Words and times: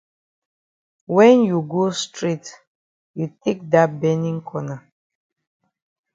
When 1.05 1.43
you 1.43 1.61
go 1.61 1.91
straight 2.03 2.47
you 3.17 3.27
take 3.45 3.59
dat 3.71 3.89
benin 4.01 4.37
corner. 4.49 4.79